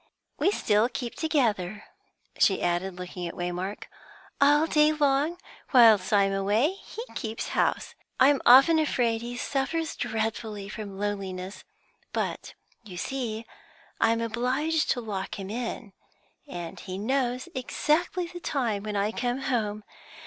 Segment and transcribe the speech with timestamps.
[0.39, 1.83] We still keep together,"
[2.39, 3.83] she added, looking at Waymark.
[4.41, 5.37] "All day long,
[5.73, 11.63] whilst I'm away, he keeps house; I'm often afraid he suffers dreadfully from loneliness,
[12.13, 13.45] but, you see,
[13.99, 15.93] I'm obliged to lock him in.
[16.47, 19.83] And he knows exactly the time when I come home.